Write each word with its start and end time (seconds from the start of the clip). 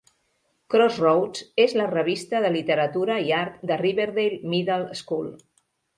"Crossroads" 0.73 1.43
és 1.65 1.75
la 1.81 1.85
revista 1.91 2.41
de 2.45 2.51
literatura 2.55 3.19
i 3.27 3.29
art 3.43 3.61
de 3.73 3.81
Riverdale 3.83 4.43
Middle 4.55 5.01
School. 5.03 5.29